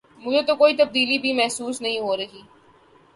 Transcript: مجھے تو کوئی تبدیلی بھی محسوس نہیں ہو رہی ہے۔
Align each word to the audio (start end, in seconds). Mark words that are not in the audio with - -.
مجھے 0.21 0.41
تو 0.41 0.55
کوئی 0.55 0.75
تبدیلی 0.75 1.17
بھی 1.17 1.33
محسوس 1.33 1.81
نہیں 1.81 1.99
ہو 1.99 2.17
رہی 2.17 2.39
ہے۔ 2.39 2.47